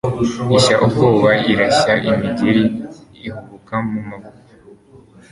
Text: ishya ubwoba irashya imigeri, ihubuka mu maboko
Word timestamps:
ishya 0.57 0.75
ubwoba 0.85 1.29
irashya 1.51 1.93
imigeri, 2.09 2.63
ihubuka 3.27 3.75
mu 3.89 3.99
maboko 4.09 4.43